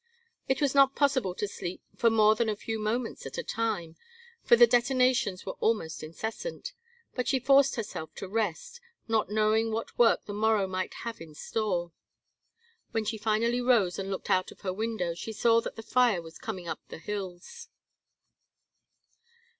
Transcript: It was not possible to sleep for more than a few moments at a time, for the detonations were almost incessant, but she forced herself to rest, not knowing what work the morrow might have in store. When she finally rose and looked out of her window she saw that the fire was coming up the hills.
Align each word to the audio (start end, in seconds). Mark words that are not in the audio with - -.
It 0.47 0.61
was 0.63 0.73
not 0.73 0.95
possible 0.95 1.35
to 1.35 1.47
sleep 1.47 1.83
for 1.95 2.09
more 2.09 2.33
than 2.33 2.49
a 2.49 2.55
few 2.55 2.79
moments 2.79 3.27
at 3.27 3.37
a 3.37 3.43
time, 3.43 3.97
for 4.43 4.55
the 4.55 4.65
detonations 4.65 5.45
were 5.45 5.53
almost 5.59 6.01
incessant, 6.01 6.73
but 7.13 7.27
she 7.27 7.39
forced 7.39 7.75
herself 7.75 8.15
to 8.15 8.27
rest, 8.27 8.81
not 9.07 9.29
knowing 9.29 9.69
what 9.71 9.99
work 9.99 10.25
the 10.25 10.33
morrow 10.33 10.65
might 10.65 10.95
have 11.05 11.21
in 11.21 11.35
store. 11.35 11.91
When 12.89 13.05
she 13.05 13.19
finally 13.19 13.61
rose 13.61 13.99
and 13.99 14.09
looked 14.09 14.31
out 14.31 14.49
of 14.51 14.61
her 14.61 14.73
window 14.73 15.13
she 15.13 15.33
saw 15.33 15.61
that 15.61 15.75
the 15.75 15.83
fire 15.83 16.23
was 16.23 16.39
coming 16.39 16.67
up 16.67 16.79
the 16.87 16.97
hills. 16.97 17.67